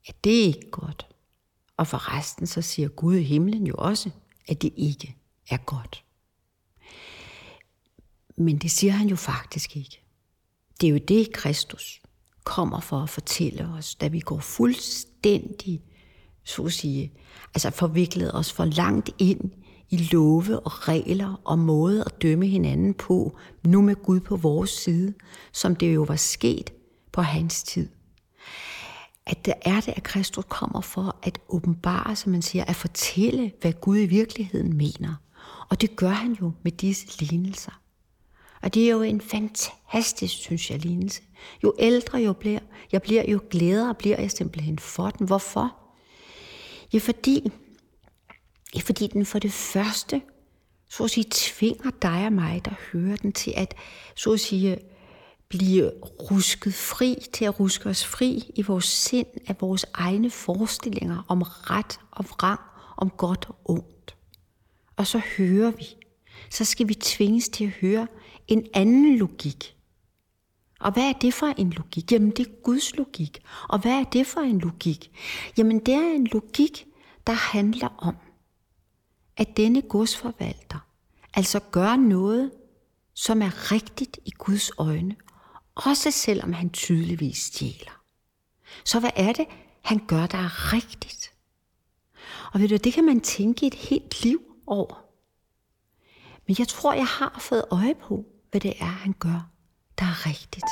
at 0.07 0.23
det 0.23 0.41
er 0.41 0.45
ikke 0.45 0.71
godt. 0.71 1.07
Og 1.77 1.87
for 1.87 2.17
resten 2.17 2.47
så 2.47 2.61
siger 2.61 2.87
Gud 2.87 3.15
i 3.15 3.23
himlen 3.23 3.67
jo 3.67 3.75
også, 3.77 4.09
at 4.47 4.61
det 4.61 4.73
ikke 4.77 5.17
er 5.49 5.57
godt. 5.57 6.04
Men 8.37 8.57
det 8.57 8.71
siger 8.71 8.93
han 8.93 9.07
jo 9.07 9.15
faktisk 9.15 9.77
ikke. 9.77 10.01
Det 10.81 10.87
er 10.87 10.91
jo 10.91 10.97
det, 10.97 11.33
Kristus 11.33 12.01
kommer 12.43 12.79
for 12.79 12.99
at 12.99 13.09
fortælle 13.09 13.67
os, 13.77 13.95
da 13.95 14.07
vi 14.07 14.19
går 14.19 14.39
fuldstændig, 14.39 15.81
så 16.43 16.63
at 16.63 16.73
sige, 16.73 17.11
altså 17.53 17.69
forviklet 17.69 18.35
os 18.35 18.53
for 18.53 18.65
langt 18.65 19.09
ind 19.19 19.51
i 19.89 20.09
love 20.11 20.59
og 20.59 20.87
regler 20.87 21.41
og 21.45 21.59
måde 21.59 22.03
at 22.05 22.21
dømme 22.21 22.47
hinanden 22.47 22.93
på, 22.93 23.37
nu 23.63 23.81
med 23.81 23.95
Gud 23.95 24.19
på 24.19 24.35
vores 24.35 24.69
side, 24.69 25.13
som 25.53 25.75
det 25.75 25.95
jo 25.95 26.03
var 26.03 26.15
sket 26.15 26.73
på 27.11 27.21
hans 27.21 27.63
tid. 27.63 27.89
At 29.25 29.45
det 29.45 29.53
er 29.61 29.81
det, 29.81 29.93
at 29.95 30.03
Kristus 30.03 30.45
kommer 30.49 30.81
for 30.81 31.15
at 31.23 31.39
åbenbare, 31.49 32.15
som 32.15 32.31
man 32.31 32.41
siger, 32.41 32.65
at 32.65 32.75
fortælle, 32.75 33.51
hvad 33.61 33.73
Gud 33.73 33.97
i 33.97 34.05
virkeligheden 34.05 34.77
mener. 34.77 35.15
Og 35.69 35.81
det 35.81 35.95
gør 35.95 36.09
han 36.09 36.33
jo 36.41 36.51
med 36.63 36.71
disse 36.71 37.25
lignelser. 37.25 37.81
Og 38.65 38.73
det 38.73 38.85
er 38.85 38.91
jo 38.91 39.01
en 39.01 39.21
fantastisk, 39.21 40.33
synes 40.33 40.71
jeg, 40.71 40.79
lignelse. 40.79 41.21
Jo 41.63 41.73
ældre 41.79 42.17
jo 42.17 42.33
bliver, 42.33 42.59
jeg 42.91 43.01
bliver, 43.01 43.23
jo 43.31 43.39
glædere 43.49 43.95
bliver 43.95 44.19
jeg 44.19 44.31
simpelthen 44.31 44.79
for 44.79 45.09
den. 45.09 45.27
Hvorfor? 45.27 45.75
Ja, 46.93 46.99
fordi, 46.99 47.51
ja, 48.75 48.79
fordi 48.79 49.07
den 49.07 49.25
for 49.25 49.39
det 49.39 49.51
første, 49.51 50.21
så 50.89 51.03
at 51.03 51.11
sige, 51.11 51.25
tvinger 51.31 51.91
dig 52.01 52.25
og 52.25 52.33
mig, 52.33 52.65
der 52.65 52.71
hører 52.91 53.15
den 53.15 53.31
til 53.31 53.53
at, 53.57 53.73
så 54.15 54.33
at 54.33 54.39
sige, 54.39 54.77
blive 55.49 55.91
rusket 56.31 56.73
fri, 56.73 57.17
til 57.33 57.45
at 57.45 57.59
ruske 57.59 57.89
os 57.89 58.05
fri 58.05 58.51
i 58.55 58.61
vores 58.61 58.85
sind 58.85 59.27
af 59.47 59.55
vores 59.61 59.85
egne 59.93 60.29
forestillinger 60.29 61.25
om 61.27 61.41
ret 61.41 61.99
og 62.11 62.25
vrang, 62.25 62.59
om 62.97 63.09
godt 63.09 63.45
og 63.49 63.55
ondt. 63.65 64.15
Og 64.95 65.07
så 65.07 65.21
hører 65.37 65.71
vi, 65.71 65.85
så 66.49 66.65
skal 66.65 66.87
vi 66.87 66.93
tvinges 66.93 67.49
til 67.49 67.63
at 67.63 67.71
høre 67.71 68.07
en 68.47 68.67
anden 68.73 69.17
logik. 69.17 69.75
Og 70.79 70.91
hvad 70.91 71.03
er 71.03 71.13
det 71.13 71.33
for 71.33 71.47
en 71.57 71.69
logik? 71.69 72.11
Jamen 72.11 72.29
det 72.31 72.47
er 72.47 72.51
Guds 72.63 72.95
logik. 72.95 73.43
Og 73.69 73.79
hvad 73.79 73.91
er 73.91 74.03
det 74.03 74.27
for 74.27 74.41
en 74.41 74.59
logik? 74.59 75.11
Jamen 75.57 75.79
det 75.79 75.93
er 75.93 76.15
en 76.15 76.27
logik, 76.27 76.85
der 77.27 77.33
handler 77.33 77.87
om, 77.97 78.15
at 79.37 79.57
denne 79.57 79.81
godsforvalter 79.81 80.87
altså 81.33 81.59
gør 81.59 81.95
noget, 81.95 82.51
som 83.13 83.41
er 83.41 83.71
rigtigt 83.71 84.19
i 84.25 84.31
Guds 84.31 84.71
øjne, 84.77 85.15
også 85.75 86.11
selvom 86.11 86.53
han 86.53 86.69
tydeligvis 86.69 87.37
stjæler. 87.37 88.01
Så 88.85 88.99
hvad 88.99 89.09
er 89.15 89.33
det, 89.33 89.45
han 89.81 90.05
gør, 90.07 90.27
der 90.27 90.37
er 90.37 90.73
rigtigt? 90.73 91.33
Og 92.53 92.59
ved 92.59 92.67
du, 92.67 92.75
det 92.75 92.93
kan 92.93 93.05
man 93.05 93.21
tænke 93.21 93.67
et 93.67 93.73
helt 93.73 94.23
liv 94.23 94.41
over. 94.67 95.05
Men 96.47 96.55
jeg 96.59 96.67
tror, 96.67 96.93
jeg 96.93 97.07
har 97.07 97.37
fået 97.39 97.65
øje 97.71 97.95
på, 97.95 98.25
hvad 98.55 98.61
det 98.61 98.73
er, 98.81 98.85
han 98.85 99.13
gør, 99.19 99.49
der 99.99 100.05
er 100.05 100.25
rigtigt. 100.25 100.71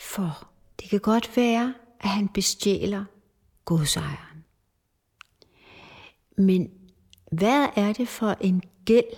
For 0.00 0.48
det 0.80 0.90
kan 0.90 1.00
godt 1.00 1.36
være, 1.36 1.74
at 2.00 2.08
han 2.08 2.28
bestjæler 2.28 3.04
godsejeren. 3.64 4.44
Men 6.36 6.70
hvad 7.32 7.68
er 7.76 7.92
det 7.92 8.08
for 8.08 8.36
en 8.40 8.62
gæld? 8.84 9.16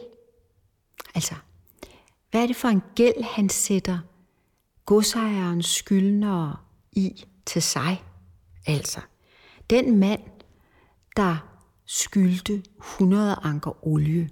Altså, 1.15 1.35
hvad 2.31 2.43
er 2.43 2.47
det 2.47 2.57
for 2.57 2.69
en 2.69 2.83
gæld, 2.95 3.23
han 3.23 3.49
sætter 3.49 3.99
godsejerens 4.87 5.67
skyldnere 5.67 6.57
i 6.93 7.25
til 7.47 7.63
sig. 7.63 8.05
Altså, 8.67 9.01
den 9.71 9.99
mand, 9.99 10.21
der 11.17 11.37
skyldte 11.87 12.63
100 12.81 13.39
anker 13.43 13.87
olie, 13.87 14.31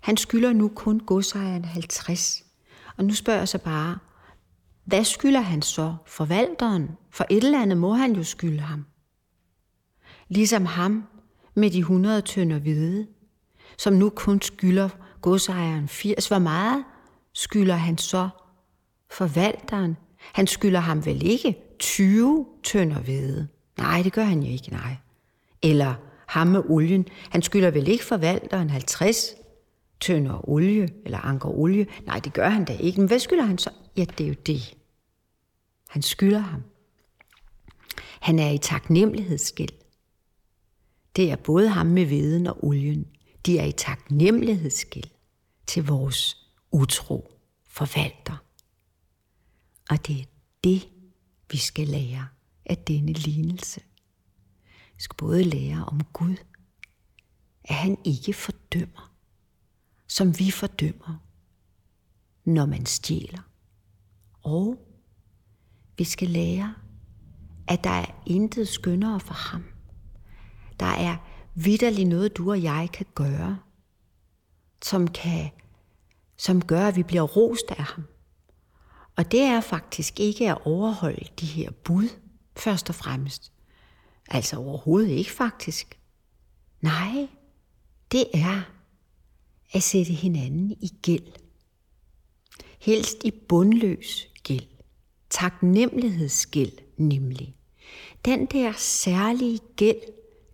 han 0.00 0.16
skylder 0.16 0.52
nu 0.52 0.68
kun 0.68 1.00
godsejeren 1.00 1.64
50. 1.64 2.44
Og 2.96 3.04
nu 3.04 3.14
spørger 3.14 3.38
jeg 3.38 3.48
så 3.48 3.58
bare, 3.58 3.98
hvad 4.84 5.04
skylder 5.04 5.40
han 5.40 5.62
så? 5.62 5.96
Forvalteren? 6.06 6.90
For 7.10 7.26
et 7.30 7.44
eller 7.44 7.62
andet 7.62 7.78
må 7.78 7.92
han 7.92 8.12
jo 8.12 8.24
skylde 8.24 8.60
ham. 8.60 8.86
Ligesom 10.28 10.66
ham 10.66 11.04
med 11.54 11.70
de 11.70 11.78
100 11.78 12.22
tønder 12.22 12.58
hvide, 12.58 13.06
som 13.78 13.92
nu 13.92 14.10
kun 14.10 14.42
skylder 14.42 14.88
godsejeren 15.20 15.88
80. 15.88 16.28
Hvor 16.28 16.38
meget 16.38 16.84
skylder 17.34 17.74
han 17.74 17.98
så 17.98 18.28
forvalteren? 19.10 19.96
Han 20.18 20.46
skylder 20.46 20.80
ham 20.80 21.06
vel 21.06 21.26
ikke 21.26 21.56
20 21.80 22.46
tønder 22.64 23.00
hvede. 23.00 23.48
Nej, 23.78 24.02
det 24.02 24.12
gør 24.12 24.24
han 24.24 24.42
jo 24.42 24.52
ikke, 24.52 24.70
nej. 24.70 24.96
Eller 25.62 25.94
ham 26.26 26.46
med 26.46 26.62
olien. 26.68 27.06
Han 27.30 27.42
skylder 27.42 27.70
vel 27.70 27.88
ikke 27.88 28.04
forvalteren 28.04 28.70
50 28.70 29.34
tønder 30.00 30.48
olie, 30.48 30.88
eller 31.04 31.18
anker 31.18 31.48
olie. 31.48 31.86
Nej, 32.06 32.18
det 32.18 32.32
gør 32.32 32.48
han 32.48 32.64
da 32.64 32.76
ikke. 32.76 33.00
Men 33.00 33.08
hvad 33.08 33.18
skylder 33.18 33.44
han 33.44 33.58
så? 33.58 33.70
Ja, 33.96 34.04
det 34.18 34.24
er 34.24 34.28
jo 34.28 34.34
det. 34.46 34.76
Han 35.88 36.02
skylder 36.02 36.38
ham. 36.38 36.62
Han 38.20 38.38
er 38.38 38.50
i 38.50 38.58
taknemmelighedsgæld. 38.58 39.72
Det 41.16 41.30
er 41.30 41.36
både 41.36 41.68
ham 41.68 41.86
med 41.86 42.04
viden 42.04 42.46
og 42.46 42.64
olien. 42.64 43.06
De 43.46 43.58
er 43.58 43.64
i 43.64 43.72
taknemmelighedsgæld 43.72 45.10
til 45.66 45.86
vores 45.86 46.36
utro 46.72 47.32
forvalter. 47.68 48.44
Og 49.90 50.06
det 50.06 50.20
er 50.20 50.24
det, 50.64 50.88
vi 51.50 51.56
skal 51.56 51.88
lære 51.88 52.28
af 52.66 52.78
denne 52.78 53.12
lignelse. 53.12 53.80
Vi 54.96 55.02
skal 55.02 55.16
både 55.16 55.44
lære 55.44 55.84
om 55.84 56.00
Gud, 56.12 56.36
at 57.64 57.74
han 57.74 57.98
ikke 58.04 58.32
fordømmer, 58.32 59.14
som 60.06 60.38
vi 60.38 60.50
fordømmer, 60.50 61.18
når 62.44 62.66
man 62.66 62.86
stjæler. 62.86 63.42
Og 64.42 64.86
vi 65.98 66.04
skal 66.04 66.28
lære, 66.28 66.74
at 67.68 67.84
der 67.84 67.90
er 67.90 68.22
intet 68.26 68.68
skønnere 68.68 69.20
for 69.20 69.34
ham. 69.34 69.64
Der 70.80 70.86
er 70.86 71.16
vidderligt 71.54 72.08
noget, 72.08 72.36
du 72.36 72.50
og 72.50 72.62
jeg 72.62 72.88
kan 72.92 73.06
gøre, 73.14 73.58
som, 74.82 75.08
kan, 75.08 75.50
som 76.36 76.64
gør, 76.64 76.86
at 76.86 76.96
vi 76.96 77.02
bliver 77.02 77.22
rost 77.22 77.64
af 77.68 77.84
ham. 77.84 78.04
Og 79.20 79.32
det 79.32 79.40
er 79.40 79.60
faktisk 79.60 80.20
ikke 80.20 80.50
at 80.50 80.58
overholde 80.64 81.28
de 81.40 81.46
her 81.46 81.70
bud, 81.70 82.08
først 82.56 82.88
og 82.88 82.94
fremmest. 82.94 83.52
Altså 84.28 84.56
overhovedet 84.56 85.08
ikke 85.08 85.30
faktisk. 85.30 85.98
Nej, 86.80 87.28
det 88.12 88.24
er 88.34 88.62
at 89.72 89.82
sætte 89.82 90.12
hinanden 90.12 90.70
i 90.70 90.92
gæld. 91.02 91.32
Helst 92.78 93.16
i 93.24 93.30
bundløs 93.30 94.28
gæld. 94.42 94.66
Taknemmelighedsgæld 95.30 96.72
nemlig. 96.96 97.56
Den 98.24 98.46
der 98.46 98.72
særlige 98.76 99.60
gæld, 99.76 100.02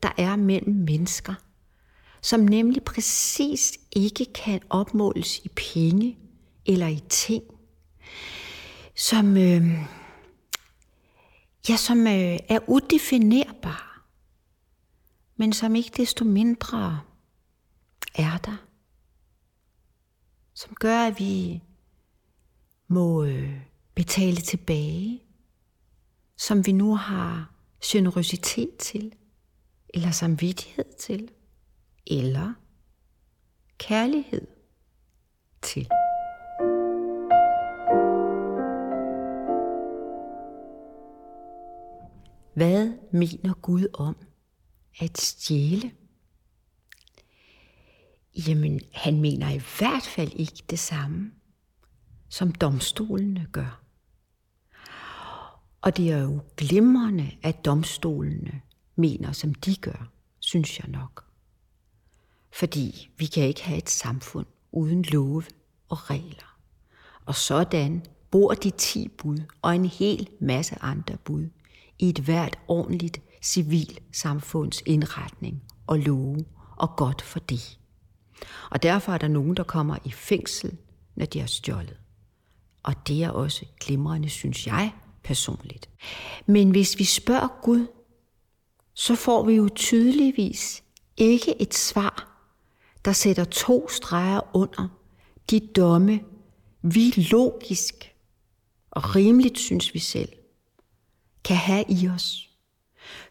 der 0.02 0.12
er 0.16 0.36
mellem 0.36 0.74
mennesker, 0.74 1.34
som 2.22 2.40
nemlig 2.40 2.82
præcis 2.82 3.78
ikke 3.92 4.24
kan 4.24 4.60
opmåles 4.70 5.38
i 5.38 5.48
penge 5.48 6.18
eller 6.66 6.86
i 6.86 7.00
ting 7.08 7.44
som, 8.96 9.36
øh, 9.36 9.66
ja, 11.68 11.76
som 11.76 12.06
øh, 12.06 12.38
er 12.48 12.68
udefinerbar, 12.68 14.06
men 15.36 15.52
som 15.52 15.74
ikke 15.74 15.92
desto 15.96 16.24
mindre 16.24 17.00
er 18.14 18.38
der. 18.38 18.66
som 20.56 20.74
gør, 20.74 20.98
at 20.98 21.18
vi 21.18 21.62
må 22.88 23.24
øh, 23.24 23.60
betale 23.94 24.36
tilbage, 24.36 25.22
som 26.36 26.66
vi 26.66 26.72
nu 26.72 26.94
har 26.94 27.54
generøsitet 27.84 28.76
til, 28.76 29.14
eller 29.94 30.10
samvittighed 30.10 30.96
til, 30.98 31.30
eller 32.06 32.54
kærlighed 33.78 34.46
til. 35.62 35.88
Hvad 42.56 42.92
mener 43.12 43.54
Gud 43.54 43.86
om 43.94 44.16
at 45.00 45.18
stjæle? 45.18 45.92
Jamen, 48.48 48.80
han 48.92 49.20
mener 49.20 49.50
i 49.50 49.60
hvert 49.78 50.02
fald 50.02 50.32
ikke 50.32 50.62
det 50.70 50.78
samme, 50.78 51.32
som 52.28 52.52
domstolene 52.52 53.46
gør. 53.52 53.82
Og 55.80 55.96
det 55.96 56.10
er 56.12 56.22
jo 56.22 56.40
glimrende, 56.56 57.30
at 57.42 57.64
domstolene 57.64 58.60
mener, 58.94 59.32
som 59.32 59.54
de 59.54 59.76
gør, 59.76 60.12
synes 60.38 60.78
jeg 60.78 60.88
nok. 60.88 61.24
Fordi 62.52 63.10
vi 63.16 63.26
kan 63.26 63.44
ikke 63.44 63.62
have 63.62 63.78
et 63.78 63.90
samfund 63.90 64.46
uden 64.72 65.02
love 65.02 65.44
og 65.88 66.10
regler. 66.10 66.58
Og 67.24 67.34
sådan 67.34 68.06
bor 68.30 68.54
de 68.54 68.70
ti 68.70 69.08
bud 69.08 69.38
og 69.62 69.74
en 69.74 69.86
hel 69.86 70.28
masse 70.40 70.76
andre 70.80 71.16
bud 71.16 71.48
i 71.98 72.08
et 72.08 72.18
hvert 72.18 72.58
ordentligt 72.68 73.20
civil 73.42 73.98
samfundsindretning 74.12 75.62
og 75.86 75.98
love, 75.98 76.44
og 76.76 76.96
godt 76.96 77.22
for 77.22 77.38
det. 77.38 77.78
Og 78.70 78.82
derfor 78.82 79.12
er 79.12 79.18
der 79.18 79.28
nogen, 79.28 79.56
der 79.56 79.62
kommer 79.62 79.96
i 80.04 80.10
fængsel, 80.10 80.76
når 81.14 81.26
de 81.26 81.40
har 81.40 81.46
stjålet. 81.46 81.96
Og 82.82 83.08
det 83.08 83.24
er 83.24 83.30
også 83.30 83.66
glimrende, 83.80 84.28
synes 84.28 84.66
jeg 84.66 84.92
personligt. 85.24 85.88
Men 86.46 86.70
hvis 86.70 86.98
vi 86.98 87.04
spørger 87.04 87.60
Gud, 87.62 87.86
så 88.94 89.14
får 89.14 89.44
vi 89.44 89.54
jo 89.54 89.68
tydeligvis 89.74 90.82
ikke 91.16 91.62
et 91.62 91.74
svar, 91.74 92.42
der 93.04 93.12
sætter 93.12 93.44
to 93.44 93.88
streger 93.88 94.56
under 94.56 94.88
de 95.50 95.60
domme, 95.60 96.20
vi 96.82 97.14
logisk 97.30 98.14
og 98.90 99.16
rimeligt, 99.16 99.58
synes 99.58 99.94
vi 99.94 99.98
selv, 99.98 100.28
kan 101.46 101.56
have 101.56 101.84
i 101.88 102.08
os. 102.08 102.50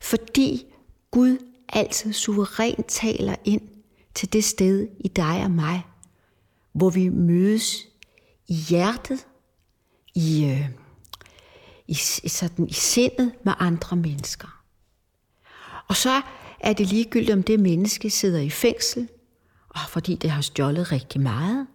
Fordi 0.02 0.66
Gud 1.12 1.38
altid 1.70 2.14
suverænt 2.14 2.86
taler 2.88 3.36
ind 3.46 3.62
til 4.14 4.34
det 4.34 4.44
sted 4.44 4.88
i 5.00 5.08
dig 5.08 5.44
og 5.44 5.52
mig, 5.52 5.84
hvor 6.72 6.90
vi 6.90 7.10
mødes 7.10 7.76
i 8.48 8.54
hjertet, 8.54 9.28
i, 10.16 10.46
øh, 10.46 10.70
i, 11.88 11.94
sådan, 12.30 12.68
i 12.68 12.74
sindet 12.74 13.32
med 13.46 13.54
andre 13.60 13.98
mennesker. 13.98 14.64
Og 15.88 15.96
så 15.96 16.22
er 16.60 16.74
det 16.74 16.88
ligegyldigt, 16.88 17.34
om 17.34 17.44
det 17.44 17.60
menneske 17.60 18.10
sidder 18.10 18.40
i 18.40 18.50
fængsel, 18.50 19.10
og 19.70 19.82
fordi 19.90 20.16
det 20.16 20.30
har 20.30 20.42
stjålet 20.42 20.92
rigtig 20.92 21.22
meget, 21.22 21.68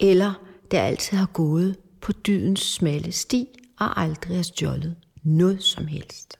eller 0.00 0.34
det 0.70 0.76
altid 0.76 1.16
har 1.16 1.26
gået 1.26 1.76
på 2.00 2.12
dydens 2.12 2.60
smalle 2.60 3.12
sti 3.12 3.48
og 3.78 4.00
aldrig 4.00 4.36
har 4.36 4.42
stjålet 4.42 4.96
noget 5.22 5.62
som 5.62 5.86
helst. 5.86 6.38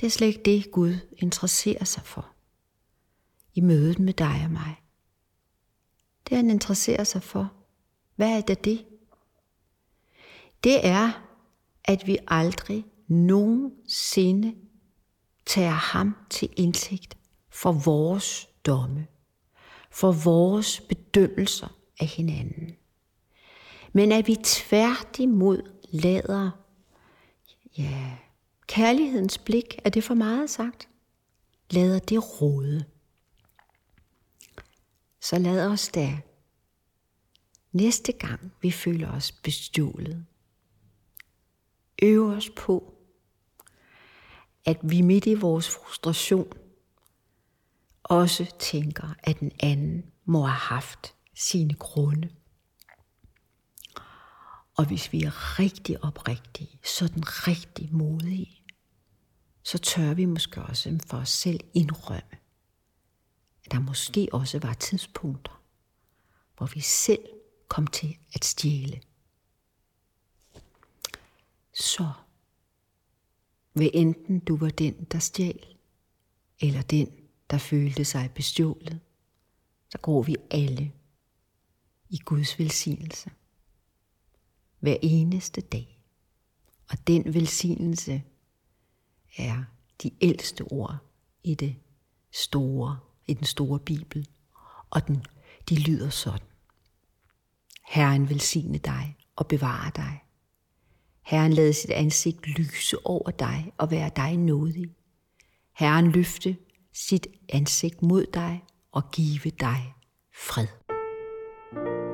Det 0.00 0.06
er 0.06 0.10
slet 0.10 0.26
ikke 0.26 0.42
det, 0.44 0.70
Gud 0.70 0.94
interesserer 1.16 1.84
sig 1.84 2.02
for 2.04 2.26
i 3.54 3.60
mødet 3.60 3.98
med 3.98 4.12
dig 4.12 4.40
og 4.44 4.50
mig. 4.50 4.82
Det 6.28 6.36
han 6.36 6.50
interesserer 6.50 7.04
sig 7.04 7.22
for, 7.22 7.52
hvad 8.16 8.36
er 8.36 8.40
det 8.40 8.64
det? 8.64 8.86
Det 10.64 10.86
er, 10.86 11.24
at 11.84 12.06
vi 12.06 12.18
aldrig 12.28 12.84
nogensinde 13.08 14.54
tager 15.46 15.70
ham 15.70 16.16
til 16.30 16.48
indsigt 16.56 17.18
for 17.50 17.72
vores 17.72 18.48
domme, 18.66 19.06
for 19.90 20.12
vores 20.12 20.80
bedømmelser 20.80 21.68
af 22.00 22.06
hinanden. 22.06 22.76
Men 23.92 24.12
at 24.12 24.26
vi 24.26 24.36
tværtimod 24.44 25.62
lader 25.90 26.50
ja, 27.78 28.16
kærlighedens 28.66 29.38
blik, 29.38 29.78
er 29.84 29.90
det 29.90 30.04
for 30.04 30.14
meget 30.14 30.50
sagt? 30.50 30.88
Lader 31.70 31.98
det 31.98 32.40
råde. 32.40 32.84
Så 35.20 35.38
lad 35.38 35.66
os 35.66 35.88
da 35.88 36.20
næste 37.72 38.12
gang 38.12 38.52
vi 38.62 38.70
føler 38.70 39.12
os 39.12 39.32
bestjålet, 39.32 40.26
øve 42.02 42.36
os 42.36 42.50
på, 42.56 42.94
at 44.64 44.78
vi 44.82 45.00
midt 45.00 45.26
i 45.26 45.34
vores 45.34 45.68
frustration 45.68 46.52
også 48.02 48.54
tænker, 48.58 49.14
at 49.18 49.40
den 49.40 49.52
anden 49.60 50.12
må 50.24 50.42
have 50.42 50.76
haft 50.76 51.14
sine 51.34 51.74
grunde. 51.74 52.30
Og 54.78 54.86
hvis 54.86 55.12
vi 55.12 55.22
er 55.22 55.58
rigtig 55.58 56.04
oprigtige, 56.04 56.78
sådan 56.84 57.22
rigtig 57.26 57.92
modige, 57.92 58.62
så 59.62 59.78
tør 59.78 60.14
vi 60.14 60.24
måske 60.24 60.62
også 60.62 60.98
for 61.06 61.16
os 61.16 61.28
selv 61.28 61.60
indrømme, 61.74 62.38
at 63.64 63.72
der 63.72 63.80
måske 63.80 64.28
også 64.32 64.58
var 64.58 64.74
tidspunkter, 64.74 65.62
hvor 66.56 66.66
vi 66.66 66.80
selv 66.80 67.24
kom 67.68 67.86
til 67.86 68.18
at 68.34 68.44
stjæle. 68.44 69.00
Så, 71.72 72.12
ved 73.74 73.90
enten 73.94 74.38
du 74.38 74.56
var 74.56 74.70
den, 74.70 75.04
der 75.04 75.18
stjal, 75.18 75.76
eller 76.60 76.82
den, 76.82 77.10
der 77.50 77.58
følte 77.58 78.04
sig 78.04 78.30
bestjålet, 78.34 79.00
så 79.88 79.98
går 79.98 80.22
vi 80.22 80.36
alle 80.50 80.92
i 82.08 82.18
Guds 82.18 82.58
velsignelse 82.58 83.30
hver 84.80 84.96
eneste 85.02 85.60
dag. 85.60 86.02
Og 86.90 87.06
den 87.06 87.34
velsignelse 87.34 88.22
er 89.38 89.64
de 90.02 90.10
ældste 90.20 90.62
ord 90.62 90.96
i 91.44 91.54
det 91.54 91.76
store, 92.32 92.98
i 93.26 93.34
den 93.34 93.44
store 93.44 93.78
Bibel. 93.78 94.28
Og 94.90 95.08
den, 95.08 95.24
de 95.68 95.74
lyder 95.74 96.10
sådan. 96.10 96.46
Herren 97.88 98.28
velsigne 98.28 98.78
dig 98.78 99.16
og 99.36 99.46
bevare 99.46 99.90
dig. 99.96 100.22
Herren 101.22 101.52
lade 101.52 101.72
sit 101.72 101.90
ansigt 101.90 102.46
lyse 102.46 103.06
over 103.06 103.30
dig 103.30 103.72
og 103.78 103.90
være 103.90 104.10
dig 104.16 104.36
nådig. 104.36 104.94
Herren 105.72 106.12
løfte 106.12 106.56
sit 106.92 107.26
ansigt 107.48 108.02
mod 108.02 108.26
dig 108.34 108.64
og 108.92 109.10
give 109.10 109.50
dig 109.60 109.94
fred. 110.32 110.66
thank 111.70 111.86
you 111.86 112.07